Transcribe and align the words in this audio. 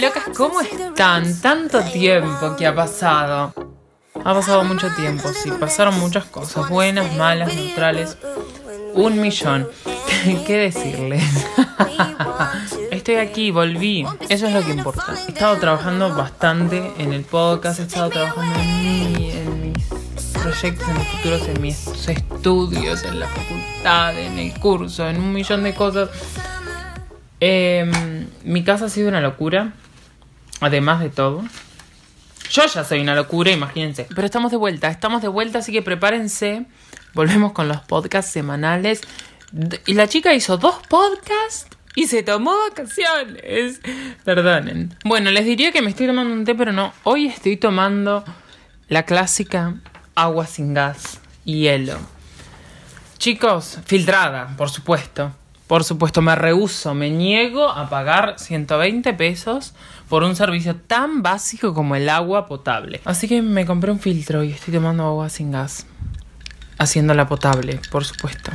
Locas, 0.00 0.24
¿cómo 0.36 0.60
están? 0.60 1.40
Tanto 1.40 1.80
tiempo 1.84 2.56
que 2.56 2.66
ha 2.66 2.74
pasado. 2.74 3.54
Ha 4.24 4.34
pasado 4.34 4.64
mucho 4.64 4.92
tiempo, 4.94 5.28
sí. 5.28 5.52
Pasaron 5.52 5.98
muchas 6.00 6.24
cosas, 6.24 6.68
buenas, 6.68 7.14
malas, 7.16 7.54
neutrales. 7.54 8.18
Un 8.94 9.20
millón. 9.20 9.68
¿Qué 10.46 10.56
decirles? 10.56 11.22
Estoy 12.90 13.16
aquí, 13.16 13.52
volví. 13.52 14.04
Eso 14.28 14.48
es 14.48 14.52
lo 14.52 14.64
que 14.64 14.72
importa. 14.72 15.14
He 15.28 15.30
estado 15.30 15.58
trabajando 15.58 16.12
bastante 16.12 16.92
en 16.98 17.12
el 17.12 17.22
podcast, 17.22 17.78
he 17.78 17.84
estado 17.84 18.10
trabajando 18.10 18.58
en, 18.58 19.12
mí, 19.12 19.30
en 19.30 19.72
mis 19.72 19.88
proyectos, 20.32 20.88
en 20.88 20.98
mis 20.98 21.08
futuros, 21.08 21.48
en 21.48 21.62
mis 21.62 22.08
estudios, 22.08 23.04
en 23.04 23.20
la 23.20 23.28
facultad, 23.28 24.18
en 24.18 24.38
el 24.40 24.58
curso, 24.58 25.08
en 25.08 25.18
un 25.18 25.32
millón 25.32 25.62
de 25.62 25.72
cosas. 25.72 26.08
Em, 27.38 28.26
mi 28.42 28.64
casa 28.64 28.86
ha 28.86 28.88
sido 28.88 29.08
una 29.08 29.20
locura, 29.20 29.74
además 30.64 31.00
de 31.00 31.10
todo. 31.10 31.42
Yo 32.50 32.66
ya 32.66 32.84
soy 32.84 33.00
una 33.00 33.14
locura, 33.14 33.50
imagínense. 33.50 34.06
Pero 34.14 34.24
estamos 34.24 34.50
de 34.50 34.56
vuelta, 34.56 34.88
estamos 34.88 35.22
de 35.22 35.28
vuelta, 35.28 35.58
así 35.58 35.72
que 35.72 35.82
prepárense. 35.82 36.66
Volvemos 37.14 37.52
con 37.52 37.68
los 37.68 37.80
podcasts 37.80 38.32
semanales. 38.32 39.00
Y 39.86 39.94
la 39.94 40.08
chica 40.08 40.34
hizo 40.34 40.56
dos 40.56 40.76
podcasts 40.88 41.66
y 41.94 42.06
se 42.06 42.22
tomó 42.22 42.54
vacaciones. 42.68 43.80
Perdonen. 44.24 44.96
Bueno, 45.04 45.30
les 45.30 45.44
diría 45.44 45.72
que 45.72 45.82
me 45.82 45.90
estoy 45.90 46.06
tomando 46.06 46.32
un 46.32 46.44
té, 46.44 46.54
pero 46.54 46.72
no. 46.72 46.92
Hoy 47.04 47.26
estoy 47.26 47.56
tomando 47.56 48.24
la 48.88 49.04
clásica 49.04 49.74
agua 50.14 50.46
sin 50.46 50.74
gas 50.74 51.20
y 51.44 51.60
hielo. 51.60 51.98
Chicos, 53.18 53.78
filtrada, 53.86 54.54
por 54.56 54.70
supuesto. 54.70 55.32
Por 55.66 55.82
supuesto, 55.82 56.20
me 56.20 56.34
rehuso, 56.34 56.94
me 56.94 57.10
niego 57.10 57.68
a 57.68 57.88
pagar 57.88 58.34
120 58.38 59.14
pesos 59.14 59.74
por 60.08 60.22
un 60.22 60.36
servicio 60.36 60.76
tan 60.76 61.22
básico 61.22 61.72
como 61.72 61.96
el 61.96 62.08
agua 62.08 62.46
potable. 62.46 63.00
Así 63.04 63.28
que 63.28 63.40
me 63.40 63.64
compré 63.64 63.90
un 63.90 63.98
filtro 63.98 64.44
y 64.44 64.52
estoy 64.52 64.74
tomando 64.74 65.04
agua 65.04 65.30
sin 65.30 65.52
gas. 65.52 65.86
Haciéndola 66.78 67.26
potable, 67.26 67.80
por 67.90 68.04
supuesto. 68.04 68.50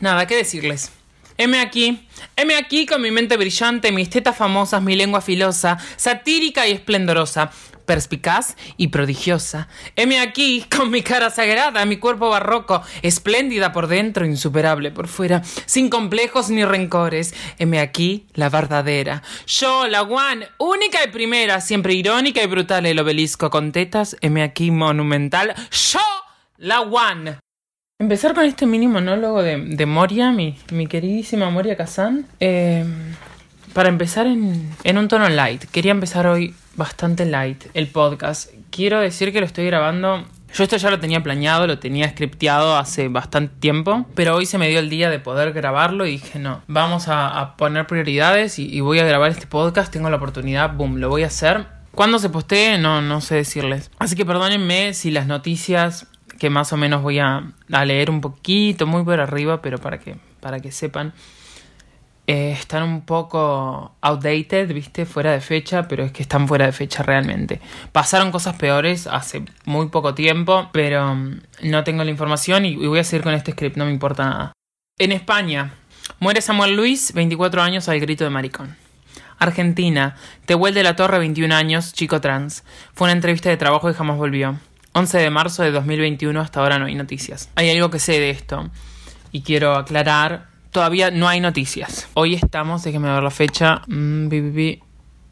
Nada, 0.00 0.26
¿qué 0.26 0.36
decirles? 0.36 0.92
Heme 1.38 1.60
aquí, 1.60 2.08
heme 2.36 2.56
aquí 2.56 2.86
con 2.86 3.02
mi 3.02 3.10
mente 3.10 3.36
brillante, 3.36 3.92
mis 3.92 4.08
tetas 4.08 4.36
famosas, 4.36 4.82
mi 4.82 4.96
lengua 4.96 5.20
filosa, 5.20 5.76
satírica 5.96 6.66
y 6.66 6.72
esplendorosa, 6.72 7.50
perspicaz 7.84 8.56
y 8.76 8.88
prodigiosa. 8.88 9.68
Heme 9.96 10.20
aquí 10.20 10.64
con 10.74 10.90
mi 10.90 11.02
cara 11.02 11.30
sagrada, 11.30 11.84
mi 11.84 11.98
cuerpo 11.98 12.30
barroco, 12.30 12.82
espléndida 13.02 13.72
por 13.72 13.86
dentro, 13.86 14.26
insuperable 14.26 14.90
por 14.90 15.08
fuera, 15.08 15.42
sin 15.66 15.88
complejos 15.88 16.50
ni 16.50 16.64
rencores. 16.64 17.34
Heme 17.58 17.80
aquí 17.80 18.26
la 18.34 18.48
verdadera. 18.48 19.22
Yo, 19.46 19.86
la 19.86 20.02
one, 20.02 20.48
única 20.58 21.04
y 21.04 21.08
primera, 21.08 21.60
siempre 21.60 21.94
irónica 21.94 22.42
y 22.42 22.46
brutal, 22.46 22.86
el 22.86 22.98
obelisco 22.98 23.50
con 23.50 23.72
tetas. 23.72 24.16
Heme 24.20 24.42
aquí 24.42 24.70
monumental. 24.70 25.54
Yo, 25.70 26.00
la 26.58 26.80
one. 26.80 27.45
Empezar 27.98 28.34
con 28.34 28.44
este 28.44 28.66
mini 28.66 28.88
monólogo 28.88 29.42
de, 29.42 29.56
de 29.56 29.86
Moria, 29.86 30.30
mi, 30.30 30.54
mi, 30.70 30.86
queridísima 30.86 31.48
Moria 31.48 31.78
Kazan. 31.78 32.26
Eh, 32.40 32.84
para 33.72 33.88
empezar 33.88 34.26
en, 34.26 34.70
en, 34.84 34.98
un 34.98 35.08
tono 35.08 35.26
light. 35.30 35.64
Quería 35.64 35.92
empezar 35.92 36.26
hoy 36.26 36.54
bastante 36.74 37.24
light 37.24 37.64
el 37.72 37.86
podcast. 37.86 38.50
Quiero 38.68 39.00
decir 39.00 39.32
que 39.32 39.40
lo 39.40 39.46
estoy 39.46 39.64
grabando. 39.64 40.26
Yo 40.52 40.64
esto 40.64 40.76
ya 40.76 40.90
lo 40.90 41.00
tenía 41.00 41.22
planeado, 41.22 41.66
lo 41.66 41.78
tenía 41.78 42.10
scripteado 42.10 42.76
hace 42.76 43.08
bastante 43.08 43.54
tiempo, 43.60 44.04
pero 44.14 44.36
hoy 44.36 44.44
se 44.44 44.58
me 44.58 44.68
dio 44.68 44.78
el 44.78 44.90
día 44.90 45.08
de 45.08 45.18
poder 45.18 45.54
grabarlo 45.54 46.06
y 46.06 46.12
dije, 46.12 46.38
no, 46.38 46.60
vamos 46.66 47.06
a, 47.08 47.54
poner 47.56 47.86
prioridades 47.86 48.58
y, 48.58 48.78
voy 48.82 48.98
a 48.98 49.06
grabar 49.06 49.30
este 49.30 49.46
podcast, 49.46 49.90
tengo 49.90 50.10
la 50.10 50.16
oportunidad, 50.16 50.74
boom, 50.74 50.98
lo 50.98 51.08
voy 51.08 51.22
a 51.22 51.28
hacer. 51.28 51.64
¿Cuándo 51.92 52.18
se 52.18 52.28
postee? 52.28 52.76
No, 52.76 53.00
no 53.00 53.22
sé 53.22 53.36
decirles. 53.36 53.90
Así 53.98 54.16
que 54.16 54.26
perdónenme 54.26 54.92
si 54.92 55.10
las 55.10 55.26
noticias 55.26 56.06
que 56.38 56.50
más 56.50 56.72
o 56.72 56.76
menos 56.76 57.02
voy 57.02 57.18
a, 57.18 57.52
a, 57.72 57.84
leer 57.84 58.10
un 58.10 58.20
poquito, 58.20 58.86
muy 58.86 59.04
por 59.04 59.20
arriba, 59.20 59.62
pero 59.62 59.78
para 59.78 59.98
que, 59.98 60.16
para 60.40 60.60
que 60.60 60.72
sepan. 60.72 61.12
Eh, 62.28 62.50
están 62.50 62.82
un 62.82 63.02
poco 63.02 63.94
outdated, 64.00 64.72
viste, 64.74 65.06
fuera 65.06 65.30
de 65.30 65.40
fecha, 65.40 65.86
pero 65.86 66.02
es 66.02 66.10
que 66.10 66.22
están 66.22 66.48
fuera 66.48 66.66
de 66.66 66.72
fecha 66.72 67.04
realmente. 67.04 67.60
Pasaron 67.92 68.32
cosas 68.32 68.56
peores 68.56 69.06
hace 69.06 69.44
muy 69.64 69.88
poco 69.88 70.14
tiempo, 70.14 70.68
pero 70.72 71.12
um, 71.12 71.38
no 71.62 71.84
tengo 71.84 72.02
la 72.02 72.10
información 72.10 72.64
y, 72.64 72.70
y 72.70 72.86
voy 72.86 72.98
a 72.98 73.04
seguir 73.04 73.22
con 73.22 73.34
este 73.34 73.52
script, 73.52 73.76
no 73.76 73.84
me 73.84 73.92
importa 73.92 74.24
nada. 74.24 74.52
En 74.98 75.12
España, 75.12 75.74
muere 76.18 76.40
Samuel 76.40 76.74
Luis, 76.74 77.12
24 77.12 77.62
años, 77.62 77.88
al 77.88 78.00
grito 78.00 78.24
de 78.24 78.30
maricón. 78.30 78.76
Argentina, 79.38 80.16
Tehuel 80.46 80.74
de 80.74 80.82
la 80.82 80.96
Torre, 80.96 81.18
21 81.18 81.54
años, 81.54 81.92
chico 81.92 82.20
trans. 82.20 82.64
Fue 82.94 83.06
una 83.06 83.12
entrevista 83.12 83.50
de 83.50 83.56
trabajo 83.56 83.90
y 83.90 83.94
jamás 83.94 84.16
volvió. 84.16 84.58
11 84.96 85.18
de 85.18 85.28
marzo 85.28 85.62
de 85.62 85.72
2021, 85.72 86.40
hasta 86.40 86.60
ahora 86.60 86.78
no 86.78 86.86
hay 86.86 86.94
noticias. 86.94 87.50
Hay 87.54 87.68
algo 87.68 87.90
que 87.90 87.98
sé 87.98 88.12
de 88.12 88.30
esto 88.30 88.70
y 89.30 89.42
quiero 89.42 89.74
aclarar. 89.74 90.46
Todavía 90.70 91.10
no 91.10 91.28
hay 91.28 91.38
noticias. 91.38 92.08
Hoy 92.14 92.34
estamos, 92.34 92.82
déjenme 92.82 93.12
ver 93.12 93.22
la 93.22 93.30
fecha, 93.30 93.82
mmm, 93.88 94.28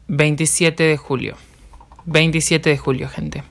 27 0.07 0.83
de 0.83 0.97
julio. 0.97 1.35
27 2.05 2.69
de 2.69 2.77
julio, 2.77 3.09
gente. 3.09 3.43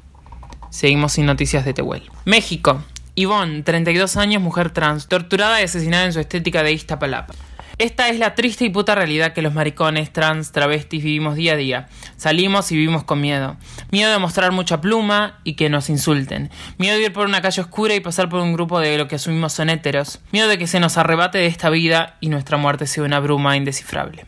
Seguimos 0.70 1.14
sin 1.14 1.26
noticias 1.26 1.64
de 1.64 1.74
Tehuel. 1.74 2.04
México. 2.26 2.80
Ivonne, 3.16 3.64
32 3.64 4.16
años, 4.16 4.40
mujer 4.40 4.70
trans, 4.70 5.08
torturada 5.08 5.60
y 5.60 5.64
asesinada 5.64 6.04
en 6.04 6.12
su 6.12 6.20
estética 6.20 6.62
de 6.62 6.70
Iztapalapa. 6.70 7.34
Esta 7.78 8.08
es 8.08 8.20
la 8.20 8.36
triste 8.36 8.64
y 8.64 8.70
puta 8.70 8.94
realidad 8.94 9.32
que 9.32 9.42
los 9.42 9.52
maricones, 9.52 10.12
trans, 10.12 10.52
travestis 10.52 11.02
vivimos 11.02 11.34
día 11.34 11.54
a 11.54 11.56
día. 11.56 11.88
Salimos 12.16 12.70
y 12.70 12.76
vivimos 12.76 13.02
con 13.02 13.20
miedo. 13.20 13.56
Miedo 13.90 14.12
de 14.12 14.18
mostrar 14.18 14.52
mucha 14.52 14.80
pluma 14.80 15.40
y 15.42 15.54
que 15.54 15.68
nos 15.68 15.90
insulten. 15.90 16.50
Miedo 16.78 16.96
de 16.96 17.06
ir 17.06 17.12
por 17.12 17.26
una 17.26 17.42
calle 17.42 17.62
oscura 17.62 17.94
y 17.94 18.00
pasar 18.00 18.28
por 18.28 18.40
un 18.40 18.52
grupo 18.52 18.78
de 18.78 18.96
lo 18.96 19.08
que 19.08 19.16
asumimos 19.16 19.52
son 19.52 19.70
héteros. 19.70 20.20
Miedo 20.30 20.46
de 20.46 20.56
que 20.56 20.68
se 20.68 20.78
nos 20.78 20.96
arrebate 20.98 21.38
de 21.38 21.46
esta 21.46 21.68
vida 21.68 22.16
y 22.20 22.28
nuestra 22.28 22.56
muerte 22.58 22.86
sea 22.86 23.02
una 23.02 23.18
bruma 23.18 23.56
indescifrable. 23.56 24.24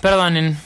Perdonen, 0.00 0.58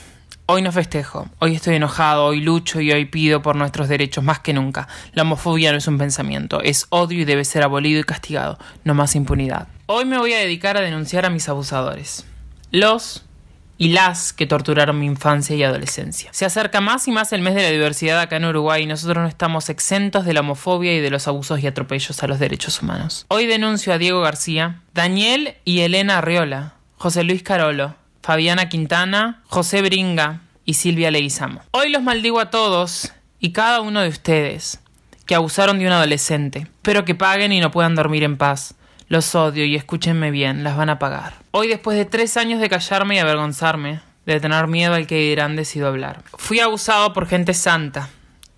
hoy 0.47 0.63
no 0.63 0.71
festejo, 0.71 1.29
hoy 1.39 1.55
estoy 1.55 1.75
enojado, 1.75 2.25
hoy 2.25 2.41
lucho 2.41 2.81
y 2.81 2.91
hoy 2.91 3.05
pido 3.05 3.41
por 3.41 3.55
nuestros 3.55 3.87
derechos 3.87 4.23
más 4.23 4.39
que 4.39 4.53
nunca. 4.53 4.87
La 5.13 5.21
homofobia 5.21 5.71
no 5.71 5.77
es 5.77 5.87
un 5.87 5.99
pensamiento, 5.99 6.61
es 6.61 6.87
odio 6.89 7.21
y 7.21 7.25
debe 7.25 7.45
ser 7.45 7.63
abolido 7.63 7.99
y 7.99 8.03
castigado, 8.03 8.57
no 8.83 8.93
más 8.95 9.15
impunidad. 9.15 9.67
Hoy 9.93 10.05
me 10.05 10.17
voy 10.17 10.31
a 10.31 10.37
dedicar 10.37 10.77
a 10.77 10.79
denunciar 10.79 11.25
a 11.25 11.29
mis 11.29 11.49
abusadores. 11.49 12.25
Los 12.71 13.25
y 13.77 13.89
las 13.89 14.31
que 14.31 14.47
torturaron 14.47 14.97
mi 14.97 15.05
infancia 15.05 15.53
y 15.53 15.63
adolescencia. 15.63 16.29
Se 16.31 16.45
acerca 16.45 16.79
más 16.79 17.09
y 17.09 17.11
más 17.11 17.33
el 17.33 17.41
mes 17.41 17.55
de 17.55 17.63
la 17.63 17.71
diversidad 17.71 18.21
acá 18.21 18.37
en 18.37 18.45
Uruguay 18.45 18.83
y 18.83 18.85
nosotros 18.85 19.17
no 19.17 19.27
estamos 19.27 19.67
exentos 19.67 20.23
de 20.23 20.33
la 20.33 20.39
homofobia 20.39 20.95
y 20.95 21.01
de 21.01 21.09
los 21.09 21.27
abusos 21.27 21.59
y 21.59 21.67
atropellos 21.67 22.23
a 22.23 22.27
los 22.27 22.39
derechos 22.39 22.81
humanos. 22.81 23.25
Hoy 23.27 23.47
denuncio 23.47 23.91
a 23.91 23.97
Diego 23.97 24.21
García, 24.21 24.79
Daniel 24.93 25.55
y 25.65 25.81
Elena 25.81 26.19
Arriola, 26.19 26.75
José 26.95 27.25
Luis 27.25 27.43
Carolo, 27.43 27.95
Fabiana 28.23 28.69
Quintana, 28.69 29.43
José 29.47 29.81
Bringa 29.81 30.39
y 30.63 30.75
Silvia 30.75 31.11
Leguizamo. 31.11 31.63
Hoy 31.71 31.89
los 31.89 32.01
maldigo 32.01 32.39
a 32.39 32.49
todos 32.49 33.11
y 33.41 33.51
cada 33.51 33.81
uno 33.81 33.99
de 33.99 34.07
ustedes 34.07 34.79
que 35.25 35.35
abusaron 35.35 35.79
de 35.79 35.87
un 35.87 35.91
adolescente. 35.91 36.59
Espero 36.59 37.03
que 37.03 37.13
paguen 37.13 37.51
y 37.51 37.59
no 37.59 37.71
puedan 37.71 37.95
dormir 37.95 38.23
en 38.23 38.37
paz. 38.37 38.75
Los 39.11 39.35
odio 39.35 39.65
y 39.65 39.75
escúchenme 39.75 40.31
bien, 40.31 40.63
las 40.63 40.77
van 40.77 40.89
a 40.89 40.97
pagar. 40.97 41.33
Hoy, 41.51 41.67
después 41.67 41.97
de 41.97 42.05
tres 42.05 42.37
años 42.37 42.61
de 42.61 42.69
callarme 42.69 43.15
y 43.15 43.19
avergonzarme, 43.19 43.99
de 44.25 44.39
tener 44.39 44.67
miedo 44.67 44.93
al 44.93 45.05
que 45.05 45.17
dirán, 45.17 45.57
decido 45.57 45.89
hablar. 45.89 46.23
Fui 46.37 46.61
abusado 46.61 47.11
por 47.11 47.27
gente 47.27 47.53
santa, 47.53 48.07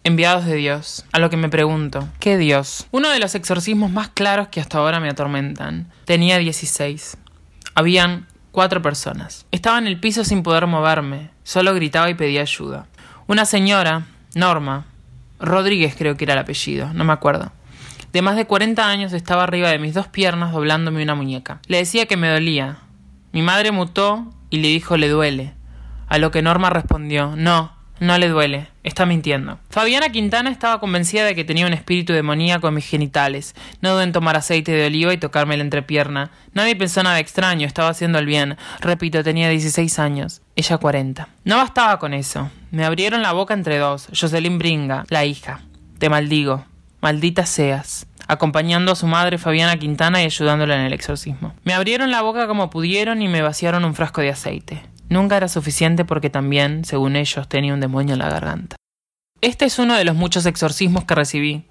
enviados 0.03 0.45
de 0.45 0.53
Dios. 0.53 1.05
A 1.11 1.17
lo 1.17 1.31
que 1.31 1.37
me 1.37 1.49
pregunto, 1.49 2.07
¿qué 2.19 2.37
Dios? 2.37 2.85
Uno 2.91 3.09
de 3.09 3.17
los 3.17 3.33
exorcismos 3.33 3.89
más 3.89 4.09
claros 4.09 4.49
que 4.49 4.61
hasta 4.61 4.77
ahora 4.77 4.99
me 4.99 5.09
atormentan. 5.09 5.91
Tenía 6.05 6.37
16. 6.37 7.17
Habían 7.73 8.27
cuatro 8.51 8.79
personas. 8.79 9.47
Estaba 9.49 9.79
en 9.79 9.87
el 9.87 9.99
piso 9.99 10.23
sin 10.23 10.43
poder 10.43 10.67
moverme, 10.67 11.31
solo 11.41 11.73
gritaba 11.73 12.11
y 12.11 12.13
pedía 12.13 12.41
ayuda. 12.41 12.85
Una 13.25 13.45
señora, 13.45 14.05
Norma, 14.35 14.85
Rodríguez 15.39 15.95
creo 15.97 16.15
que 16.15 16.25
era 16.25 16.33
el 16.33 16.39
apellido, 16.41 16.93
no 16.93 17.05
me 17.05 17.13
acuerdo 17.13 17.51
de 18.13 18.21
más 18.21 18.35
de 18.35 18.45
40 18.45 18.87
años 18.87 19.11
estaba 19.11 19.43
arriba 19.43 19.69
de 19.69 19.79
mis 19.79 19.95
dos 19.95 20.07
piernas 20.07 20.53
doblándome 20.53 21.01
una 21.01 21.15
muñeca. 21.15 21.59
Le 21.67 21.77
decía 21.77 22.05
que 22.05 22.15
me 22.15 22.29
dolía. 22.29 22.77
Mi 23.31 23.41
madre 23.41 23.71
mutó 23.71 24.31
y 24.51 24.59
le 24.59 24.67
dijo 24.67 24.97
le 24.97 25.09
duele. 25.09 25.53
A 26.07 26.19
lo 26.19 26.29
que 26.29 26.43
Norma 26.43 26.69
respondió 26.69 27.33
no, 27.35 27.73
no 27.99 28.19
le 28.19 28.29
duele, 28.29 28.67
está 28.83 29.07
mintiendo. 29.07 29.57
Fabiana 29.71 30.09
Quintana 30.09 30.51
estaba 30.51 30.79
convencida 30.79 31.25
de 31.25 31.33
que 31.33 31.43
tenía 31.43 31.65
un 31.65 31.73
espíritu 31.73 32.13
demoníaco 32.13 32.67
en 32.67 32.75
mis 32.75 32.85
genitales. 32.85 33.55
No 33.81 33.93
duden 33.93 34.11
tomar 34.11 34.35
aceite 34.35 34.71
de 34.71 34.85
oliva 34.85 35.11
y 35.11 35.17
tocarme 35.17 35.57
la 35.57 35.63
entrepierna. 35.63 36.29
Nadie 36.53 36.75
pensó 36.75 37.01
nada 37.01 37.19
extraño, 37.19 37.65
estaba 37.65 37.89
haciendo 37.89 38.19
el 38.19 38.27
bien. 38.27 38.57
Repito, 38.79 39.23
tenía 39.23 39.49
16 39.49 39.97
años, 39.97 40.43
ella 40.55 40.77
40. 40.77 41.29
No 41.45 41.57
bastaba 41.57 41.97
con 41.97 42.13
eso. 42.13 42.51
Me 42.69 42.85
abrieron 42.85 43.23
la 43.23 43.33
boca 43.33 43.55
entre 43.55 43.79
dos. 43.79 44.07
Jocelyn 44.09 44.59
Bringa, 44.59 45.05
la 45.09 45.25
hija. 45.25 45.61
Te 45.97 46.09
maldigo. 46.09 46.65
Maldita 47.03 47.45
seas 47.45 48.07
acompañando 48.29 48.93
a 48.93 48.95
su 48.95 49.07
madre 49.07 49.37
Fabiana 49.37 49.77
Quintana 49.77 50.21
y 50.21 50.25
ayudándola 50.25 50.75
en 50.75 50.85
el 50.85 50.93
exorcismo. 50.93 51.53
Me 51.65 51.73
abrieron 51.73 52.11
la 52.11 52.21
boca 52.21 52.47
como 52.47 52.69
pudieron 52.69 53.21
y 53.21 53.27
me 53.27 53.41
vaciaron 53.41 53.83
un 53.83 53.93
frasco 53.93 54.21
de 54.21 54.29
aceite. 54.29 54.81
nunca 55.09 55.35
era 55.35 55.49
suficiente 55.49 56.05
porque 56.05 56.29
también, 56.29 56.85
según 56.85 57.17
ellos, 57.17 57.49
tenía 57.49 57.73
un 57.73 57.81
demonio 57.81 58.13
en 58.13 58.19
la 58.19 58.29
garganta. 58.29 58.77
Este 59.41 59.65
es 59.65 59.79
uno 59.79 59.95
de 59.95 60.05
los 60.05 60.15
muchos 60.15 60.45
exorcismos 60.45 61.03
que 61.03 61.13
recibí. 61.13 61.65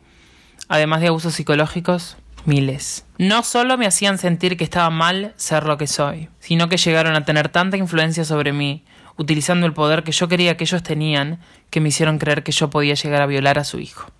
Además 0.68 1.00
de 1.00 1.08
abusos 1.08 1.32
psicológicos, 1.32 2.18
miles. 2.44 3.06
No 3.16 3.42
solo 3.42 3.78
me 3.78 3.86
hacían 3.86 4.18
sentir 4.18 4.58
que 4.58 4.64
estaba 4.64 4.90
mal 4.90 5.32
ser 5.36 5.64
lo 5.64 5.78
que 5.78 5.86
soy, 5.86 6.28
sino 6.40 6.68
que 6.68 6.76
llegaron 6.76 7.16
a 7.16 7.24
tener 7.24 7.48
tanta 7.48 7.78
influencia 7.78 8.26
sobre 8.26 8.52
mí, 8.52 8.84
utilizando 9.16 9.66
el 9.66 9.72
poder 9.72 10.04
que 10.04 10.12
yo 10.12 10.28
quería 10.28 10.56
que 10.56 10.64
ellos 10.64 10.82
tenían, 10.82 11.40
que 11.70 11.80
me 11.80 11.88
hicieron 11.88 12.18
creer 12.18 12.42
que 12.42 12.52
yo 12.52 12.70
podía 12.70 12.94
llegar 12.94 13.22
a 13.22 13.26
violar 13.26 13.58
a 13.58 13.64
su 13.64 13.78
hijo. 13.78 14.10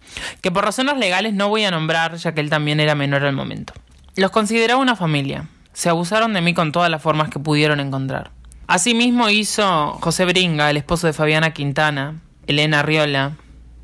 Que 0.40 0.50
por 0.50 0.64
razones 0.64 0.96
legales 0.98 1.34
no 1.34 1.48
voy 1.48 1.64
a 1.64 1.70
nombrar, 1.70 2.16
ya 2.16 2.34
que 2.34 2.40
él 2.40 2.50
también 2.50 2.80
era 2.80 2.94
menor 2.94 3.24
al 3.24 3.34
momento. 3.34 3.72
Los 4.16 4.30
consideraba 4.30 4.80
una 4.80 4.96
familia. 4.96 5.48
Se 5.72 5.88
abusaron 5.88 6.34
de 6.34 6.42
mí 6.42 6.54
con 6.54 6.72
todas 6.72 6.90
las 6.90 7.02
formas 7.02 7.30
que 7.30 7.38
pudieron 7.38 7.80
encontrar. 7.80 8.30
Asimismo 8.66 9.28
hizo 9.28 9.92
José 10.00 10.24
Bringa, 10.24 10.70
el 10.70 10.76
esposo 10.76 11.06
de 11.06 11.12
Fabiana 11.12 11.52
Quintana, 11.52 12.20
Elena 12.46 12.80
Arriola, 12.80 13.32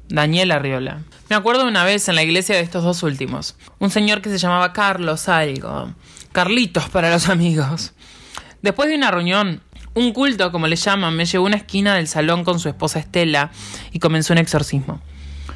Daniela 0.08 0.56
Arriola. 0.56 1.02
Me 1.28 1.36
acuerdo 1.36 1.64
de 1.64 1.68
una 1.68 1.84
vez 1.84 2.08
en 2.08 2.14
la 2.14 2.22
iglesia 2.22 2.54
de 2.54 2.62
estos 2.62 2.84
dos 2.84 3.02
últimos. 3.02 3.56
Un 3.78 3.90
señor 3.90 4.22
que 4.22 4.30
se 4.30 4.38
llamaba 4.38 4.72
Carlos 4.72 5.28
algo. 5.28 5.92
Carlitos 6.32 6.88
para 6.88 7.10
los 7.10 7.28
amigos. 7.28 7.92
Después 8.62 8.88
de 8.88 8.96
una 8.96 9.10
reunión, 9.10 9.62
un 9.98 10.12
culto 10.12 10.52
como 10.52 10.66
le 10.66 10.76
llaman, 10.76 11.14
me 11.16 11.24
llevó 11.24 11.46
a 11.46 11.48
una 11.48 11.56
esquina 11.56 11.94
del 11.96 12.06
salón 12.06 12.44
con 12.44 12.60
su 12.60 12.68
esposa 12.68 12.98
Estela 12.98 13.50
y 13.92 13.98
comenzó 13.98 14.32
un 14.32 14.38
exorcismo. 14.38 15.00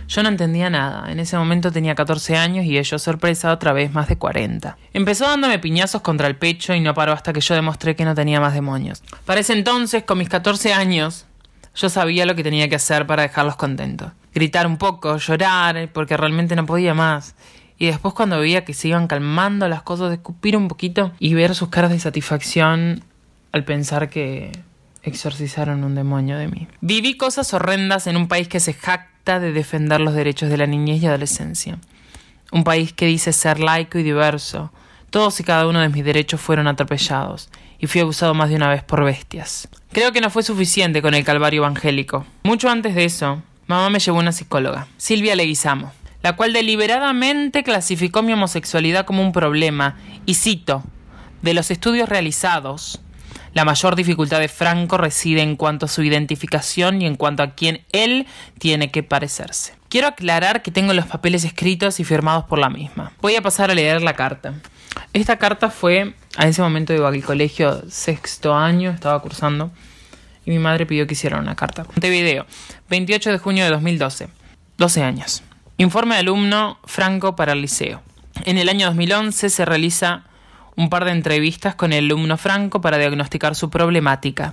Yo 0.09 0.23
no 0.23 0.29
entendía 0.29 0.69
nada. 0.69 1.11
En 1.11 1.21
ese 1.21 1.39
momento 1.39 1.71
tenía 1.71 1.95
14 1.95 2.37
años 2.37 2.67
y 2.67 2.77
ellos, 2.77 3.01
sorpresa, 3.01 3.53
otra 3.53 3.73
vez 3.73 3.93
más 3.93 4.09
de 4.09 4.19
40. 4.19 4.77
Empezó 4.93 5.27
dándome 5.27 5.59
piñazos 5.59 6.03
contra 6.03 6.27
el 6.27 6.37
pecho 6.37 6.75
y 6.75 6.81
no 6.81 6.93
paró 6.93 7.13
hasta 7.13 7.33
que 7.33 7.41
yo 7.41 7.55
demostré 7.55 7.97
que 7.97 8.05
no 8.05 8.15
tenía 8.15 8.41
más 8.41 8.53
demonios. 8.53 9.03
Para 9.25 9.41
ese 9.41 9.53
entonces, 9.53 10.03
con 10.03 10.19
mis 10.19 10.29
14 10.29 10.75
años, 10.75 11.27
yo 11.75 11.89
sabía 11.89 12.27
lo 12.27 12.35
que 12.35 12.43
tenía 12.43 12.69
que 12.69 12.77
hacer 12.77 13.07
para 13.07 13.23
dejarlos 13.23 13.57
contentos. 13.57 14.13
Gritar 14.35 14.67
un 14.67 14.77
poco, 14.77 15.17
llorar, 15.19 15.89
porque 15.93 16.17
realmente 16.17 16.57
no 16.57 16.67
podía 16.67 16.95
más. 16.95 17.35
Y 17.79 17.87
después 17.87 18.13
cuando 18.13 18.39
veía 18.39 18.65
que 18.65 18.75
se 18.75 18.89
iban 18.89 19.07
calmando 19.07 19.69
las 19.69 19.83
cosas, 19.83 20.13
escupir 20.13 20.57
un 20.57 20.69
poquito 20.69 21.13
y 21.19 21.35
ver 21.35 21.55
sus 21.55 21.69
caras 21.69 21.91
de 21.91 22.01
satisfacción 22.01 23.05
al 23.53 23.65
pensar 23.65 24.09
que 24.09 24.51
exorcizaron 25.03 25.85
un 25.85 25.95
demonio 25.95 26.39
de 26.39 26.49
mí. 26.49 26.69
Viví 26.81 27.17
cosas 27.17 27.53
horrendas 27.55 28.07
en 28.07 28.17
un 28.17 28.29
país 28.29 28.49
que 28.49 28.61
se 28.61 28.73
jacta 28.73 29.41
de 29.41 29.53
defender 29.53 30.01
los 30.01 30.15
derechos 30.15 30.49
de 30.49 30.57
la 30.57 30.67
niñez 30.67 31.03
y 31.03 31.07
adolescencia. 31.07 31.79
Un 32.51 32.65
país 32.65 32.93
que 32.93 33.07
dice 33.07 33.33
ser 33.33 33.61
laico 33.61 33.99
y 33.99 34.03
diverso. 34.03 34.73
Todos 35.11 35.39
y 35.41 35.45
cada 35.45 35.67
uno 35.67 35.81
de 35.81 35.89
mis 35.89 36.05
derechos 36.05 36.41
fueron 36.41 36.67
atropellados 36.67 37.51
y 37.79 37.87
fui 37.87 38.01
abusado 38.01 38.33
más 38.33 38.49
de 38.49 38.57
una 38.57 38.69
vez 38.69 38.83
por 38.83 39.05
bestias. 39.05 39.69
Creo 39.93 40.13
que 40.13 40.21
no 40.21 40.31
fue 40.31 40.43
suficiente 40.43 41.03
con 41.03 41.15
el 41.15 41.25
calvario 41.25 41.63
evangélico. 41.63 42.25
Mucho 42.45 42.71
antes 42.71 42.95
de 42.95 43.05
eso, 43.05 43.43
mamá 43.67 43.91
me 43.91 43.99
llevó 43.99 44.19
una 44.19 44.33
psicóloga, 44.33 44.87
Silvia 44.97 45.35
Leguizamo, 45.35 45.93
la 46.23 46.37
cual 46.37 46.53
deliberadamente 46.53 47.63
clasificó 47.63 48.23
mi 48.23 48.33
homosexualidad 48.33 49.05
como 49.05 49.23
un 49.23 49.33
problema 49.33 49.97
y 50.25 50.35
cito, 50.35 50.83
de 51.43 51.55
los 51.55 51.71
estudios 51.71 52.09
realizados, 52.09 53.01
la 53.55 53.65
mayor 53.65 53.97
dificultad 53.97 54.41
de 54.41 54.49
Franco 54.49 54.97
reside 54.97 55.43
en 55.43 55.57
cuanto 55.57 55.87
a 55.87 55.89
su 55.89 56.03
identificación 56.03 57.03
y 57.03 57.07
en 57.07 57.17
cuanto 57.17 57.43
a 57.43 57.55
quién 57.55 57.83
él 57.93 58.27
tiene 58.59 58.91
que 58.91 59.03
parecerse. 59.03 59.75
Quiero 59.89 60.09
aclarar 60.09 60.63
que 60.63 60.71
tengo 60.71 60.95
los 60.95 61.07
papeles 61.07 61.45
escritos 61.45 62.01
y 62.01 62.05
firmados 62.05 62.45
por 62.45 62.59
la 62.59 62.71
misma. 62.71 63.13
Voy 63.21 63.37
a 63.37 63.43
pasar 63.43 63.71
a 63.71 63.75
leer 63.75 64.01
la 64.01 64.15
carta. 64.15 64.55
Esta 65.13 65.37
carta 65.37 65.69
fue, 65.69 66.15
a 66.37 66.47
ese 66.47 66.63
momento 66.63 66.95
iba 66.95 67.09
al 67.09 67.23
colegio 67.23 67.83
sexto 67.91 68.55
año, 68.55 68.91
estaba 68.91 69.21
cursando, 69.21 69.71
y 70.47 70.51
mi 70.51 70.59
madre 70.59 70.87
pidió 70.87 71.07
que 71.07 71.13
hiciera 71.13 71.39
una 71.39 71.55
carta. 71.55 71.85
Montevideo, 71.85 72.47
28 72.89 73.33
de 73.33 73.39
junio 73.39 73.65
de 73.65 73.71
2012, 73.71 74.29
12 74.79 75.03
años. 75.03 75.43
Informe 75.77 76.15
de 76.15 76.21
alumno 76.21 76.79
Franco 76.85 77.37
para 77.37 77.53
el 77.53 77.61
liceo. 77.61 78.03
En 78.47 78.57
el 78.57 78.71
año 78.71 78.87
2011 78.87 79.51
se 79.51 79.65
realiza 79.67 80.25
un 80.77 80.91
par 80.91 81.05
de 81.05 81.13
entrevistas 81.13 81.75
con 81.75 81.93
el 81.93 82.07
alumno 82.07 82.37
Franco 82.37 82.81
para 82.81 82.99
diagnosticar 82.99 83.55
su 83.55 83.71
problemática. 83.71 84.53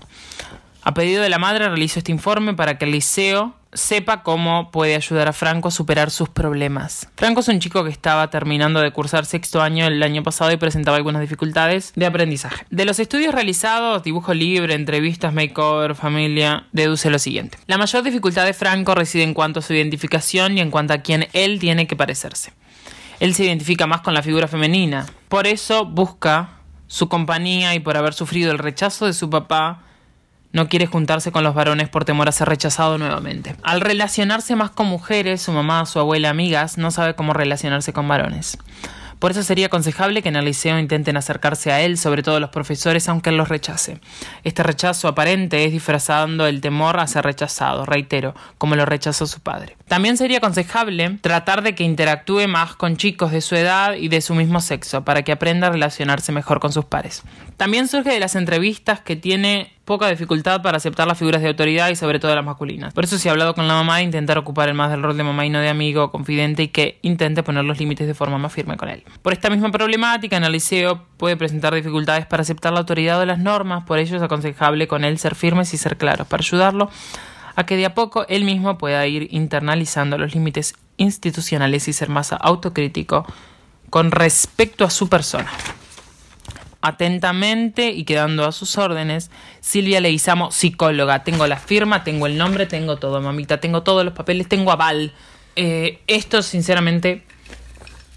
A 0.81 0.94
pedido 0.94 1.21
de 1.21 1.30
la 1.30 1.39
madre 1.39 1.68
realizo 1.68 2.00
este 2.00 2.12
informe 2.12 2.54
para 2.54 2.77
que 2.77 2.86
el 2.86 2.92
liceo 2.92 3.56
sepa 3.74 4.24
cómo 4.24 4.71
puede 4.71 4.95
ayudar 4.95 5.27
a 5.27 5.33
Franco 5.33 5.68
a 5.68 5.71
superar 5.71 6.10
sus 6.10 6.30
problemas. 6.30 7.07
Franco 7.16 7.42
es 7.42 7.48
un 7.48 7.60
chico 7.60 7.83
que 7.83 7.92
estaba 7.92 8.30
terminando 8.30 8.80
de 8.80 8.92
cursar 8.92 9.25
sexto 9.25 9.62
año 9.62 9.86
el 9.86 10.01
año 10.01 10.24
pasado 10.24 10.51
y 10.51 10.57
presentaba 10.57 10.98
algunas 10.98 11.21
dificultades 11.21 11.94
de 11.95 12.06
aprendizaje. 12.06 12.65
De 12.69 12.86
los 12.86 13.00
estudios 13.00 13.33
realizados, 13.33 14.04
dibujo 14.04 14.33
libre, 14.33 14.74
entrevistas, 14.74 15.33
makeover, 15.33 15.95
familia, 15.95 16.65
deduce 16.72 17.10
lo 17.10 17.19
siguiente. 17.19 17.57
La 17.68 17.77
mayor 17.77 18.04
dificultad 18.04 18.45
de 18.45 18.54
Franco 18.54 18.95
reside 18.95 19.24
en 19.24 19.33
cuanto 19.33 19.60
a 19.60 19.63
su 19.63 19.74
identificación 19.74 20.57
y 20.57 20.62
en 20.62 20.72
cuanto 20.72 20.94
a 20.94 21.00
quién 21.00 21.27
él 21.33 21.60
tiene 21.60 21.88
que 21.88 21.95
parecerse. 21.95 22.54
Él 23.19 23.33
se 23.33 23.45
identifica 23.45 23.88
más 23.88 24.01
con 24.01 24.13
la 24.13 24.24
figura 24.24 24.48
femenina. 24.48 25.06
Por 25.27 25.48
eso 25.48 25.86
busca 25.86 26.60
su 26.88 27.10
compañía 27.10 27.75
y 27.75 27.80
por 27.80 27.98
haber 27.98 28.13
sufrido 28.13 28.51
el 28.51 28.57
rechazo 28.57 29.06
de 29.06 29.13
su 29.13 29.30
papá, 29.30 29.83
no 30.51 30.68
quiere 30.68 30.88
juntarse 30.88 31.31
con 31.31 31.44
los 31.44 31.54
varones 31.54 31.89
por 31.89 32.06
temor 32.06 32.27
a 32.27 32.31
ser 32.31 32.50
rechazado 32.50 32.98
nuevamente. 32.98 33.56
Al 33.62 33.81
relacionarse 33.81 34.56
más 34.56 34.71
con 34.71 34.88
mujeres, 34.88 35.42
su 35.42 35.51
mamá, 35.51 35.86
su 35.86 36.00
abuela, 36.00 36.30
amigas, 36.30 36.77
no 36.77 36.89
sabe 36.89 37.13
cómo 37.13 37.33
relacionarse 37.33 37.94
con 37.94 38.07
varones. 38.07 38.57
Por 39.19 39.31
eso 39.31 39.44
sería 39.44 39.68
aconsejable 39.68 40.21
que 40.21 40.30
en 40.30 40.38
el 40.38 40.45
liceo 40.45 40.80
intenten 40.80 41.18
acercarse 41.18 41.74
a 41.74 41.81
él, 41.81 41.98
sobre 41.98 42.24
todo 42.24 42.39
los 42.39 42.50
profesores, 42.50 43.07
aunque 43.10 43.30
él 43.31 43.38
los 43.38 43.50
rechace. 43.50 44.00
Este 44.45 44.63
rechazo 44.63 45.10
aparente 45.10 45.66
es 45.66 45.74
disfrazando 45.74 46.48
el 46.48 46.62
temor 46.62 47.00
a 47.00 47.07
ser 47.07 47.25
rechazado, 47.25 47.86
reitero, 47.86 48.33
como 48.57 48.75
lo 48.75 48.86
rechazó 48.86 49.27
su 49.27 49.42
padre. 49.42 49.75
También 49.89 50.16
sería 50.16 50.38
aconsejable 50.38 51.18
tratar 51.21 51.63
de 51.63 51.75
que 51.75 51.83
interactúe 51.83 52.48
más 52.48 52.75
con 52.75 52.95
chicos 52.95 53.31
de 53.31 53.42
su 53.42 53.56
edad 53.56 53.95
y 53.95 54.07
de 54.07 54.21
su 54.21 54.36
mismo 54.36 54.62
sexo, 54.62 55.04
para 55.04 55.24
que 55.24 55.33
aprenda 55.33 55.68
a 55.68 55.72
relacionarse 55.72 56.31
mejor 56.31 56.62
con 56.62 56.72
sus 56.72 56.86
pares. 56.86 57.24
También 57.57 57.89
surge 57.89 58.12
de 58.12 58.19
las 58.22 58.36
entrevistas 58.36 59.01
que 59.01 59.18
tiene 59.18 59.74
poca 59.89 60.07
dificultad 60.07 60.62
para 60.62 60.77
aceptar 60.77 61.07
las 61.07 61.18
figuras 61.18 61.41
de 61.41 61.47
autoridad 61.47 61.89
y 61.89 61.95
sobre 61.95 62.19
todo 62.19 62.36
las 62.36 62.45
masculinas. 62.45 62.94
Por 62.94 63.06
eso 63.06 63.18
se 63.18 63.27
ha 63.27 63.31
hablado 63.31 63.56
con 63.56 63.68
la 63.68 63.74
mamá 63.74 64.03
intentar 64.03 64.38
ocupar 64.38 64.69
el 64.69 64.75
más 64.75 64.91
del 64.91 65.01
rol 65.01 65.18
de 65.18 65.24
mamá 65.24 65.47
y 65.47 65.50
no 65.50 65.59
de 65.62 65.68
amigo, 65.68 66.12
confidente 66.12 66.62
y 66.62 66.68
que 66.68 67.00
intente 67.01 67.41
poner 67.41 67.65
los 67.65 67.80
límites 67.80 68.06
de 68.06 68.13
forma 68.13 68.38
más 68.38 68.53
firme 68.53 68.77
con 68.77 68.88
él. 68.88 69.03
Por 69.24 69.34
esta 69.34 69.50
misma 69.50 69.72
problemática 69.72 70.38
en 70.38 70.43
el 70.43 70.51
liceo 70.51 71.08
puede 71.17 71.38
presentar 71.38 71.74
dificultades 71.74 72.27
para 72.27 72.41
aceptar 72.41 72.72
la 72.72 72.81
autoridad 72.81 73.19
de 73.19 73.25
las 73.25 73.39
normas, 73.39 73.84
por 73.86 73.98
ello 73.98 74.15
es 74.15 74.22
aconsejable 74.22 74.88
con 74.88 75.03
él 75.03 75.17
ser 75.17 75.34
firmes 75.34 75.74
y 75.74 75.77
ser 75.77 75.98
claros 75.98 76.27
para 76.27 76.41
ayudarlo 76.41 76.91
a 77.55 77.65
que 77.65 77.75
de 77.75 77.88
a 77.88 77.96
poco 77.96 78.27
él 78.27 78.43
mismo 78.43 78.77
pueda 78.77 79.08
ir 79.08 79.27
internalizando 79.31 80.19
los 80.19 80.36
límites 80.36 80.75
institucionales 80.98 81.88
y 81.88 81.93
ser 81.93 82.10
más 82.10 82.31
autocrítico 82.31 83.25
con 83.89 84.12
respecto 84.12 84.86
a 84.86 84.91
su 84.91 85.10
persona. 85.10 85.50
Atentamente 86.81 87.91
y 87.91 88.05
quedando 88.05 88.45
a 88.45 88.51
sus 88.51 88.77
órdenes, 88.77 89.31
Silvia 89.59 90.00
Leizamo, 90.00 90.51
psicóloga. 90.51 91.24
Tengo 91.24 91.45
la 91.48 91.57
firma, 91.57 92.03
tengo 92.03 92.25
el 92.25 92.38
nombre, 92.38 92.65
tengo 92.65 92.98
todo, 92.98 93.21
mamita, 93.21 93.59
tengo 93.59 93.83
todos 93.83 94.05
los 94.05 94.13
papeles, 94.13 94.48
tengo 94.48 94.71
aval. 94.71 95.13
Eh, 95.55 96.00
esto, 96.07 96.41
sinceramente, 96.41 97.24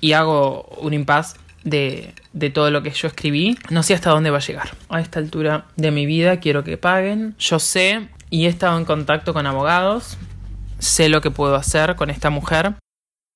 y 0.01 0.13
hago 0.13 0.65
un 0.81 0.95
impas 0.95 1.37
de, 1.65 2.15
de 2.33 2.51
todo 2.51 2.71
lo 2.71 2.83
que 2.83 2.91
yo 2.91 3.09
escribí, 3.09 3.59
no 3.71 3.83
sé 3.83 3.95
hasta 3.95 4.11
dónde 4.11 4.31
va 4.31 4.39
a 4.39 4.43
llegar. 4.43 4.71
A 4.89 5.01
esta 5.01 5.19
altura 5.19 5.67
de 5.77 5.91
mi 5.91 6.07
vida 6.07 6.39
quiero 6.39 6.65
que 6.65 6.77
paguen. 6.77 7.35
Yo 7.39 7.59
sé 7.59 8.09
y 8.31 8.47
he 8.47 8.49
estado 8.49 8.79
en 8.79 8.85
contacto 8.85 9.33
con 9.33 9.47
abogados, 9.47 10.17
sé 10.79 11.09
lo 11.09 11.21
que 11.21 11.31
puedo 11.31 11.55
hacer 11.55 11.97
con 11.97 12.11
esta 12.11 12.31
mujer. 12.31 12.75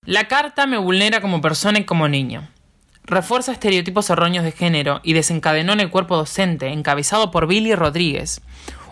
La 0.04 0.28
carta 0.28 0.66
me 0.66 0.78
vulnera 0.78 1.20
como 1.20 1.40
persona 1.40 1.78
y 1.80 1.84
como 1.84 2.08
niño 2.08 2.48
refuerza 3.06 3.52
estereotipos 3.52 4.10
erróneos 4.10 4.44
de 4.44 4.52
género 4.52 5.00
y 5.02 5.12
desencadenó 5.12 5.72
en 5.72 5.80
el 5.80 5.90
cuerpo 5.90 6.16
docente, 6.16 6.68
encabezado 6.68 7.30
por 7.30 7.46
Billy 7.46 7.74
Rodríguez, 7.74 8.42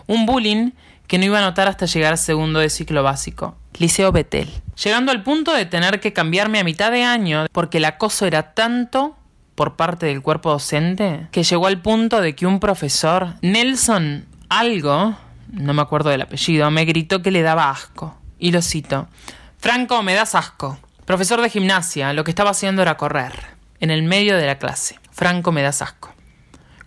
un 0.07 0.25
bullying 0.25 0.71
que 1.07 1.17
no 1.17 1.25
iba 1.25 1.37
a 1.37 1.41
notar 1.41 1.67
hasta 1.67 1.85
llegar 1.85 2.13
al 2.13 2.17
segundo 2.17 2.59
de 2.59 2.69
ciclo 2.69 3.03
básico, 3.03 3.55
Liceo 3.77 4.11
Betel, 4.11 4.49
llegando 4.81 5.11
al 5.11 5.23
punto 5.23 5.53
de 5.53 5.65
tener 5.65 5.99
que 5.99 6.13
cambiarme 6.13 6.59
a 6.59 6.63
mitad 6.63 6.91
de 6.91 7.03
año 7.03 7.45
porque 7.51 7.77
el 7.77 7.85
acoso 7.85 8.25
era 8.25 8.53
tanto 8.53 9.15
por 9.53 9.75
parte 9.75 10.07
del 10.07 10.21
cuerpo 10.21 10.51
docente 10.51 11.27
que 11.31 11.43
llegó 11.43 11.67
al 11.67 11.81
punto 11.81 12.21
de 12.21 12.35
que 12.35 12.47
un 12.47 12.59
profesor, 12.59 13.35
Nelson 13.41 14.25
algo, 14.49 15.15
no 15.51 15.73
me 15.73 15.81
acuerdo 15.81 16.09
del 16.09 16.21
apellido, 16.21 16.71
me 16.71 16.85
gritó 16.85 17.21
que 17.21 17.31
le 17.31 17.41
daba 17.41 17.69
asco. 17.69 18.17
Y 18.37 18.51
lo 18.51 18.61
cito, 18.61 19.07
Franco, 19.57 20.03
me 20.03 20.13
das 20.13 20.35
asco. 20.35 20.77
Profesor 21.05 21.41
de 21.41 21.49
gimnasia, 21.49 22.13
lo 22.13 22.23
que 22.23 22.31
estaba 22.31 22.51
haciendo 22.51 22.81
era 22.81 22.97
correr 22.97 23.54
en 23.79 23.91
el 23.91 24.03
medio 24.03 24.37
de 24.37 24.45
la 24.45 24.57
clase. 24.57 24.99
Franco 25.11 25.51
me 25.51 25.61
da 25.61 25.69
asco. 25.69 26.13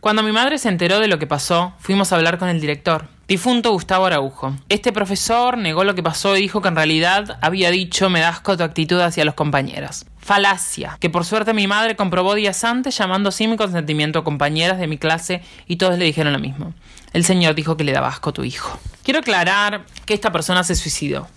Cuando 0.00 0.23
mi 0.23 0.33
madre 0.33 0.59
se 0.59 0.68
enteró 0.68 1.00
de 1.00 1.09
lo 1.09 1.18
que 1.18 1.26
pasó, 1.26 1.75
fuimos 1.78 2.12
a 2.12 2.16
hablar 2.16 2.38
con 2.38 2.49
el 2.49 2.61
director, 2.61 3.09
Difunto 3.28 3.73
Gustavo 3.73 4.07
Araujo. 4.07 4.54
Este 4.71 4.90
profesor 4.90 5.59
negó 5.59 5.85
lo 5.85 5.95
que 5.95 6.02
pasó 6.02 6.35
y 6.35 6.40
dijo 6.40 6.62
que 6.62 6.68
en 6.68 6.76
realidad 6.76 7.38
había 7.42 7.71
dicho 7.71 8.09
me 8.09 8.21
das 8.21 8.42
tu 8.42 8.52
actitud 8.52 8.99
hacia 9.00 9.26
los 9.26 9.35
compañeros. 9.35 10.07
Falacia, 10.16 10.97
que 10.99 11.11
por 11.11 11.26
suerte 11.26 11.52
mi 11.52 11.66
madre 11.66 11.95
comprobó 11.95 12.35
días 12.35 12.64
antes 12.64 12.97
llamando 12.97 13.30
sin 13.30 13.50
mi 13.50 13.59
consentimiento 13.59 14.21
a 14.21 14.25
compañeras 14.25 14.78
de 14.78 14.87
mi 14.87 14.97
clase 14.97 15.42
y 15.66 15.76
todos 15.76 15.99
le 15.99 16.07
dijeron 16.07 16.33
lo 16.33 16.38
mismo. 16.38 16.73
El 17.12 17.23
señor 17.23 17.54
dijo 17.54 17.76
que 17.76 17.85
le 17.85 17.92
daba 17.92 18.09
asco 18.09 18.30
a 18.30 18.33
tu 18.33 18.45
hijo. 18.45 18.80
Quiero 19.02 19.21
aclarar 19.21 19.85
que 20.07 20.14
esta 20.14 20.33
persona 20.33 20.64
se 20.64 20.75
suicidó. 20.75 21.28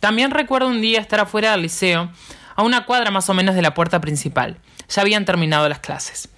También 0.00 0.30
recuerdo 0.30 0.68
un 0.68 0.80
día 0.80 1.00
estar 1.00 1.20
afuera 1.20 1.50
del 1.50 1.60
liceo, 1.60 2.10
a 2.60 2.62
una 2.62 2.84
cuadra 2.84 3.10
más 3.10 3.28
o 3.30 3.34
menos 3.34 3.54
de 3.54 3.62
la 3.62 3.72
puerta 3.72 4.02
principal. 4.02 4.58
Ya 4.90 5.00
habían 5.00 5.24
terminado 5.24 5.66
las 5.68 5.78
clases. 5.78 6.28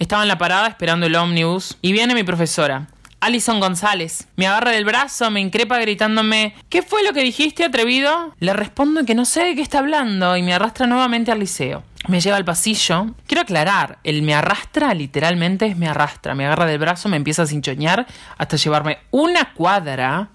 Estaba 0.00 0.22
en 0.22 0.28
la 0.28 0.38
parada 0.38 0.66
esperando 0.66 1.06
el 1.06 1.14
ómnibus 1.14 1.78
y 1.82 1.92
viene 1.92 2.14
mi 2.14 2.24
profesora, 2.24 2.88
Alison 3.20 3.60
González. 3.60 4.26
Me 4.34 4.48
agarra 4.48 4.72
del 4.72 4.84
brazo, 4.84 5.30
me 5.30 5.40
increpa 5.40 5.78
gritándome 5.78 6.54
¿Qué 6.68 6.82
fue 6.82 7.04
lo 7.04 7.12
que 7.12 7.22
dijiste, 7.22 7.64
atrevido? 7.64 8.34
Le 8.40 8.52
respondo 8.54 9.04
que 9.04 9.14
no 9.14 9.24
sé 9.24 9.44
de 9.44 9.54
qué 9.54 9.62
está 9.62 9.78
hablando 9.78 10.36
y 10.36 10.42
me 10.42 10.52
arrastra 10.52 10.88
nuevamente 10.88 11.30
al 11.30 11.38
liceo. 11.38 11.84
Me 12.08 12.20
lleva 12.20 12.36
al 12.36 12.44
pasillo. 12.44 13.14
Quiero 13.28 13.42
aclarar, 13.42 13.98
el 14.02 14.22
me 14.22 14.34
arrastra 14.34 14.94
literalmente 14.94 15.66
es 15.66 15.76
me 15.76 15.86
arrastra. 15.86 16.34
Me 16.34 16.44
agarra 16.44 16.66
del 16.66 16.80
brazo, 16.80 17.08
me 17.08 17.16
empieza 17.16 17.42
a 17.42 17.46
cinchoñar 17.46 18.04
hasta 18.36 18.56
llevarme 18.56 18.98
una 19.12 19.54
cuadra 19.54 20.28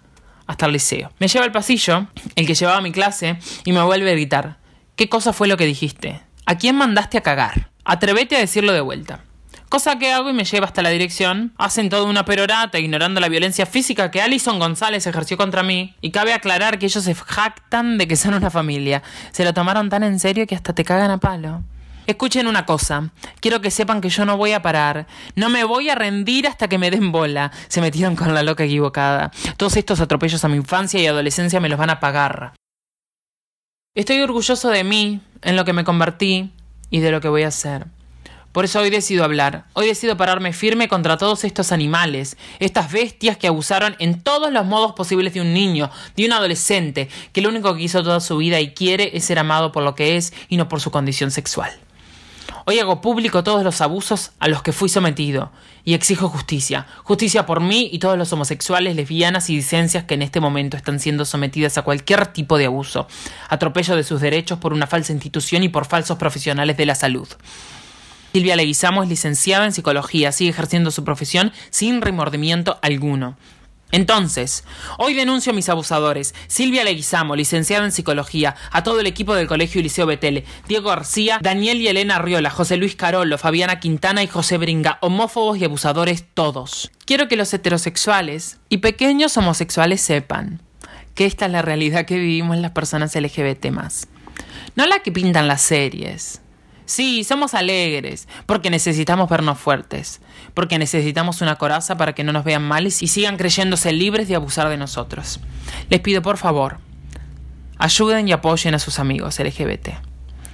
hasta 0.47 0.67
el 0.67 0.71
liceo. 0.71 1.11
Me 1.19 1.27
lleva 1.27 1.43
al 1.43 1.51
pasillo, 1.51 2.07
el 2.37 2.47
que 2.47 2.55
llevaba 2.55 2.79
mi 2.79 2.93
clase, 2.93 3.37
y 3.65 3.73
me 3.73 3.83
vuelve 3.83 4.09
a 4.09 4.13
gritar 4.13 4.60
¿Qué 4.95 5.09
cosa 5.09 5.33
fue 5.33 5.47
lo 5.47 5.57
que 5.57 5.65
dijiste? 5.65 6.21
¿A 6.45 6.57
quién 6.57 6.75
mandaste 6.75 7.17
a 7.17 7.21
cagar? 7.21 7.69
Atrévete 7.85 8.35
a 8.35 8.39
decirlo 8.39 8.73
de 8.73 8.81
vuelta. 8.81 9.23
Cosa 9.69 9.97
que 9.97 10.11
hago 10.11 10.29
y 10.29 10.33
me 10.33 10.43
lleva 10.43 10.65
hasta 10.65 10.81
la 10.81 10.89
dirección. 10.89 11.53
Hacen 11.57 11.89
toda 11.89 12.03
una 12.03 12.25
perorata 12.25 12.77
ignorando 12.77 13.21
la 13.21 13.29
violencia 13.29 13.65
física 13.65 14.11
que 14.11 14.21
Alison 14.21 14.59
González 14.59 15.07
ejerció 15.07 15.37
contra 15.37 15.63
mí. 15.63 15.95
Y 16.01 16.11
cabe 16.11 16.33
aclarar 16.33 16.77
que 16.77 16.87
ellos 16.87 17.03
se 17.03 17.15
jactan 17.15 17.97
de 17.97 18.07
que 18.07 18.17
son 18.17 18.33
una 18.33 18.51
familia. 18.51 19.01
Se 19.31 19.45
lo 19.45 19.53
tomaron 19.53 19.89
tan 19.89 20.03
en 20.03 20.19
serio 20.19 20.45
que 20.45 20.55
hasta 20.55 20.73
te 20.73 20.83
cagan 20.83 21.09
a 21.09 21.19
palo. 21.19 21.63
Escuchen 22.05 22.47
una 22.47 22.65
cosa, 22.65 23.11
quiero 23.39 23.61
que 23.61 23.71
sepan 23.71 24.01
que 24.01 24.09
yo 24.09 24.25
no 24.25 24.35
voy 24.35 24.51
a 24.51 24.61
parar, 24.61 25.05
no 25.35 25.49
me 25.49 25.63
voy 25.63 25.89
a 25.89 25.95
rendir 25.95 26.47
hasta 26.47 26.67
que 26.67 26.77
me 26.77 26.91
den 26.91 27.11
bola. 27.11 27.51
Se 27.69 27.79
metieron 27.79 28.17
con 28.17 28.33
la 28.33 28.43
loca 28.43 28.65
equivocada. 28.65 29.31
Todos 29.55 29.77
estos 29.77 30.01
atropellos 30.01 30.43
a 30.43 30.49
mi 30.49 30.57
infancia 30.57 30.99
y 30.99 31.07
adolescencia 31.07 31.61
me 31.61 31.69
los 31.69 31.79
van 31.79 31.91
a 31.91 32.01
pagar. 32.01 32.53
Estoy 33.93 34.21
orgulloso 34.21 34.69
de 34.69 34.85
mí, 34.85 35.19
en 35.41 35.57
lo 35.57 35.65
que 35.65 35.73
me 35.73 35.83
convertí 35.83 36.49
y 36.89 37.01
de 37.01 37.11
lo 37.11 37.19
que 37.19 37.27
voy 37.27 37.43
a 37.43 37.49
hacer. 37.49 37.87
Por 38.53 38.63
eso 38.63 38.79
hoy 38.79 38.89
decido 38.89 39.25
hablar. 39.25 39.65
Hoy 39.73 39.85
decido 39.85 40.15
pararme 40.15 40.53
firme 40.53 40.87
contra 40.87 41.17
todos 41.17 41.43
estos 41.43 41.73
animales, 41.73 42.37
estas 42.59 42.89
bestias 42.89 43.35
que 43.35 43.47
abusaron 43.47 43.97
en 43.99 44.21
todos 44.21 44.49
los 44.49 44.65
modos 44.65 44.93
posibles 44.93 45.33
de 45.33 45.41
un 45.41 45.53
niño, 45.53 45.91
de 46.15 46.25
un 46.25 46.31
adolescente, 46.31 47.09
que 47.33 47.41
lo 47.41 47.49
único 47.49 47.75
que 47.75 47.83
hizo 47.83 48.01
toda 48.01 48.21
su 48.21 48.37
vida 48.37 48.61
y 48.61 48.73
quiere 48.73 49.11
es 49.13 49.25
ser 49.25 49.39
amado 49.39 49.73
por 49.73 49.83
lo 49.83 49.93
que 49.93 50.15
es 50.15 50.31
y 50.47 50.55
no 50.55 50.69
por 50.69 50.79
su 50.79 50.89
condición 50.89 51.29
sexual. 51.29 51.73
Hoy 52.65 52.77
hago 52.77 53.01
público 53.01 53.43
todos 53.43 53.63
los 53.63 53.81
abusos 53.81 54.31
a 54.39 54.47
los 54.47 54.61
que 54.61 54.71
fui 54.71 54.87
sometido 54.87 55.51
y 55.83 55.95
exijo 55.95 56.29
justicia. 56.29 56.85
Justicia 57.03 57.47
por 57.47 57.59
mí 57.59 57.89
y 57.91 57.97
todos 57.97 58.19
los 58.19 58.31
homosexuales, 58.33 58.95
lesbianas 58.95 59.49
y 59.49 59.55
licencias 59.55 60.03
que 60.03 60.13
en 60.13 60.21
este 60.21 60.39
momento 60.39 60.77
están 60.77 60.99
siendo 60.99 61.25
sometidas 61.25 61.79
a 61.79 61.81
cualquier 61.81 62.27
tipo 62.27 62.59
de 62.59 62.67
abuso, 62.67 63.07
atropello 63.49 63.95
de 63.95 64.03
sus 64.03 64.21
derechos 64.21 64.59
por 64.59 64.73
una 64.73 64.85
falsa 64.85 65.11
institución 65.11 65.63
y 65.63 65.69
por 65.69 65.85
falsos 65.85 66.17
profesionales 66.19 66.77
de 66.77 66.85
la 66.85 66.93
salud. 66.93 67.27
Silvia 68.31 68.55
Leguizamo 68.55 69.01
es 69.01 69.09
licenciada 69.09 69.65
en 69.65 69.73
psicología, 69.73 70.31
sigue 70.31 70.51
ejerciendo 70.51 70.91
su 70.91 71.03
profesión 71.03 71.51
sin 71.71 72.01
remordimiento 72.01 72.77
alguno. 72.83 73.37
Entonces, 73.91 74.63
hoy 74.97 75.13
denuncio 75.13 75.51
a 75.51 75.55
mis 75.55 75.69
abusadores, 75.69 76.33
Silvia 76.47 76.83
Leguizamo, 76.83 77.35
licenciada 77.35 77.85
en 77.85 77.91
psicología, 77.91 78.55
a 78.71 78.83
todo 78.83 78.99
el 78.99 79.07
equipo 79.07 79.35
del 79.35 79.47
Colegio 79.47 79.79
y 79.79 79.83
Liceo 79.83 80.05
Betele, 80.05 80.45
Diego 80.67 80.89
García, 80.89 81.39
Daniel 81.41 81.81
y 81.81 81.87
Elena 81.87 82.15
Arriola, 82.15 82.49
José 82.49 82.77
Luis 82.77 82.95
Carolo, 82.95 83.37
Fabiana 83.37 83.79
Quintana 83.79 84.23
y 84.23 84.27
José 84.27 84.57
Bringa, 84.57 84.97
homófobos 85.01 85.57
y 85.57 85.65
abusadores 85.65 86.25
todos. 86.33 86.91
Quiero 87.05 87.27
que 87.27 87.35
los 87.35 87.53
heterosexuales 87.53 88.59
y 88.69 88.77
pequeños 88.77 89.35
homosexuales 89.37 90.01
sepan 90.01 90.61
que 91.15 91.25
esta 91.25 91.45
es 91.45 91.51
la 91.51 91.61
realidad 91.61 92.05
que 92.05 92.17
vivimos 92.17 92.57
las 92.57 92.71
personas 92.71 93.15
LGBT 93.15 93.67
No 94.75 94.85
la 94.85 94.99
que 94.99 95.11
pintan 95.11 95.47
las 95.47 95.61
series, 95.61 96.41
Sí, 96.91 97.23
somos 97.23 97.53
alegres, 97.53 98.27
porque 98.45 98.69
necesitamos 98.69 99.29
vernos 99.29 99.57
fuertes, 99.57 100.19
porque 100.53 100.77
necesitamos 100.77 101.39
una 101.39 101.55
coraza 101.55 101.95
para 101.95 102.11
que 102.11 102.25
no 102.25 102.33
nos 102.33 102.43
vean 102.43 102.63
mal 102.63 102.85
y 102.85 102.91
sigan 102.91 103.37
creyéndose 103.37 103.93
libres 103.93 104.27
de 104.27 104.35
abusar 104.35 104.67
de 104.67 104.75
nosotros. 104.75 105.39
Les 105.89 106.01
pido 106.01 106.21
por 106.21 106.35
favor, 106.35 106.79
ayuden 107.77 108.27
y 108.27 108.33
apoyen 108.33 108.75
a 108.75 108.79
sus 108.79 108.99
amigos 108.99 109.39
LGBT. 109.39 109.91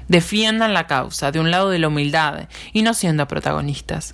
Defiendan 0.10 0.76
la 0.76 0.86
causa 0.86 1.32
de 1.32 1.40
un 1.40 1.50
lado 1.50 1.72
de 1.72 1.80
la 1.80 1.88
humildad 1.88 2.48
y 2.72 2.84
no 2.84 2.94
siendo 2.94 3.28
protagonistas. 3.28 4.14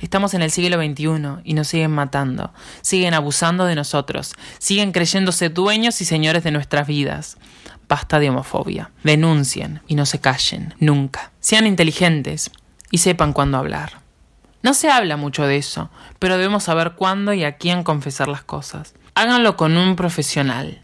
Estamos 0.00 0.34
en 0.34 0.42
el 0.42 0.50
siglo 0.50 0.76
XXI 0.76 1.40
y 1.44 1.54
nos 1.54 1.68
siguen 1.68 1.92
matando, 1.92 2.52
siguen 2.80 3.14
abusando 3.14 3.64
de 3.64 3.76
nosotros, 3.76 4.34
siguen 4.58 4.90
creyéndose 4.90 5.50
dueños 5.50 6.00
y 6.00 6.04
señores 6.04 6.42
de 6.42 6.50
nuestras 6.50 6.88
vidas. 6.88 7.36
Basta 7.90 8.20
de 8.20 8.30
homofobia. 8.30 8.92
Denuncien 9.02 9.82
y 9.88 9.96
no 9.96 10.06
se 10.06 10.20
callen, 10.20 10.74
nunca. 10.78 11.32
Sean 11.40 11.66
inteligentes 11.66 12.52
y 12.92 12.98
sepan 12.98 13.32
cuándo 13.32 13.58
hablar. 13.58 13.98
No 14.62 14.74
se 14.74 14.92
habla 14.92 15.16
mucho 15.16 15.44
de 15.44 15.56
eso, 15.56 15.90
pero 16.20 16.36
debemos 16.36 16.62
saber 16.62 16.92
cuándo 16.92 17.32
y 17.32 17.42
a 17.42 17.56
quién 17.56 17.82
confesar 17.82 18.28
las 18.28 18.42
cosas. 18.42 18.94
Háganlo 19.16 19.56
con 19.56 19.76
un 19.76 19.96
profesional. 19.96 20.82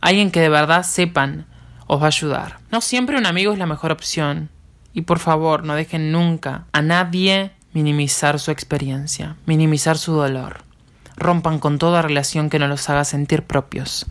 Alguien 0.00 0.30
que 0.30 0.40
de 0.40 0.48
verdad 0.48 0.84
sepan 0.84 1.44
os 1.86 2.00
va 2.00 2.04
a 2.04 2.06
ayudar. 2.06 2.60
No 2.70 2.80
siempre 2.80 3.18
un 3.18 3.26
amigo 3.26 3.52
es 3.52 3.58
la 3.58 3.66
mejor 3.66 3.92
opción. 3.92 4.48
Y 4.94 5.02
por 5.02 5.18
favor, 5.18 5.64
no 5.64 5.74
dejen 5.74 6.12
nunca 6.12 6.64
a 6.72 6.80
nadie 6.80 7.52
minimizar 7.74 8.38
su 8.38 8.50
experiencia, 8.50 9.36
minimizar 9.44 9.98
su 9.98 10.12
dolor. 10.12 10.62
Rompan 11.14 11.58
con 11.58 11.76
toda 11.76 12.00
relación 12.00 12.48
que 12.48 12.58
no 12.58 12.68
los 12.68 12.88
haga 12.88 13.04
sentir 13.04 13.42
propios. 13.42 14.06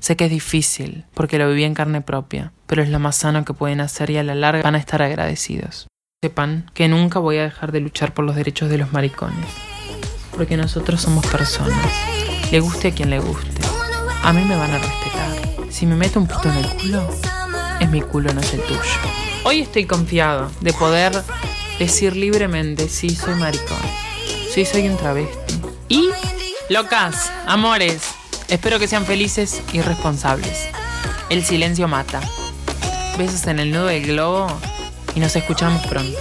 Sé 0.00 0.16
que 0.16 0.26
es 0.26 0.30
difícil, 0.30 1.04
porque 1.14 1.38
lo 1.38 1.48
viví 1.48 1.64
en 1.64 1.74
carne 1.74 2.00
propia, 2.00 2.52
pero 2.66 2.82
es 2.82 2.88
lo 2.88 3.00
más 3.00 3.16
sano 3.16 3.44
que 3.44 3.52
pueden 3.52 3.80
hacer 3.80 4.10
y 4.10 4.18
a 4.18 4.22
la 4.22 4.34
larga 4.34 4.62
van 4.62 4.76
a 4.76 4.78
estar 4.78 5.02
agradecidos. 5.02 5.88
Sepan 6.22 6.70
que 6.72 6.88
nunca 6.88 7.18
voy 7.18 7.38
a 7.38 7.42
dejar 7.42 7.72
de 7.72 7.80
luchar 7.80 8.14
por 8.14 8.24
los 8.24 8.36
derechos 8.36 8.70
de 8.70 8.78
los 8.78 8.92
maricones, 8.92 9.46
porque 10.32 10.56
nosotros 10.56 11.00
somos 11.00 11.26
personas, 11.26 11.92
le 12.50 12.60
guste 12.60 12.88
a 12.88 12.90
quien 12.92 13.10
le 13.10 13.18
guste. 13.18 13.60
A 14.22 14.32
mí 14.32 14.42
me 14.42 14.56
van 14.56 14.70
a 14.70 14.78
respetar. 14.78 15.72
Si 15.72 15.84
me 15.84 15.96
meto 15.96 16.20
un 16.20 16.26
pito 16.26 16.48
en 16.48 16.56
el 16.56 16.68
culo, 16.76 17.08
es 17.80 17.90
mi 17.90 18.00
culo, 18.00 18.32
no 18.32 18.40
es 18.40 18.54
el 18.54 18.60
tuyo. 18.62 18.80
Hoy 19.44 19.60
estoy 19.60 19.84
confiado 19.84 20.50
de 20.60 20.72
poder 20.72 21.12
decir 21.78 22.16
libremente, 22.16 22.88
sí, 22.88 23.10
soy 23.10 23.34
maricón, 23.34 23.78
sí, 24.52 24.64
soy 24.64 24.88
un 24.88 24.96
travesti. 24.96 25.60
Y, 25.88 26.08
locas, 26.68 27.32
amores, 27.46 28.17
Espero 28.48 28.78
que 28.78 28.88
sean 28.88 29.04
felices 29.04 29.62
y 29.74 29.82
responsables. 29.82 30.68
El 31.28 31.44
silencio 31.44 31.86
mata. 31.86 32.20
Besos 33.18 33.46
en 33.46 33.58
el 33.58 33.70
nudo 33.70 33.86
del 33.86 34.06
globo 34.06 34.48
y 35.14 35.20
nos 35.20 35.36
escuchamos 35.36 35.86
pronto. 35.86 36.18